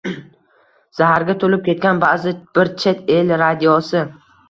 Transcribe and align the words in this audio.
Zaharga 0.99 1.35
to‘lib 1.45 1.63
ketgan 1.69 2.03
ba’zi 2.07 2.35
bir 2.59 2.75
chet 2.83 3.15
el 3.21 3.39
radiosi. 3.47 4.07